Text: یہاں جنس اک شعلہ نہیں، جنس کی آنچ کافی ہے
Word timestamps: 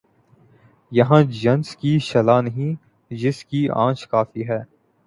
یہاں 0.91 1.21
جنس 1.33 1.75
اک 1.75 1.85
شعلہ 2.01 2.39
نہیں، 2.41 2.73
جنس 3.11 3.43
کی 3.45 3.67
آنچ 3.75 4.07
کافی 4.07 4.47
ہے 4.49 4.59